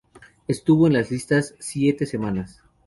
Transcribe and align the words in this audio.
Estuvo 0.47 0.87
en 0.87 0.93
las 0.93 1.11
listas 1.11 1.53
siete 1.59 2.07
semanas. 2.07 2.63